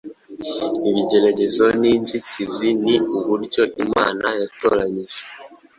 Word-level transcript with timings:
ibigeragezo 0.89 1.65
n’inzitizi 1.79 2.69
ni 2.83 2.95
uburyo 3.17 3.63
imana 3.85 4.27
yatoranyije 4.39 5.19